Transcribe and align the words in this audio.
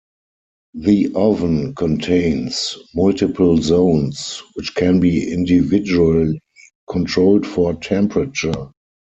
The 0.73 1.11
oven 1.13 1.75
contains 1.75 2.75
multiple 2.95 3.57
zones, 3.57 4.41
which 4.55 4.73
can 4.73 4.99
be 4.99 5.31
individually 5.31 6.39
controlled 6.89 7.45
for 7.45 7.75
temperature. 7.75 8.71